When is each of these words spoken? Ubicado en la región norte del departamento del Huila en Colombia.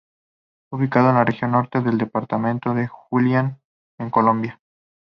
Ubicado 0.71 1.09
en 1.09 1.15
la 1.17 1.25
región 1.25 1.51
norte 1.51 1.79
del 1.79 1.99
departamento 1.99 2.73
del 2.73 2.89
Huila 3.11 3.59
en 3.99 4.09
Colombia. 4.09 4.59